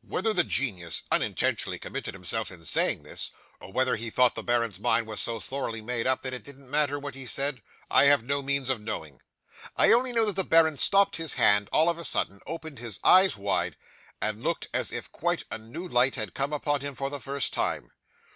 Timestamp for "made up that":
5.80-6.34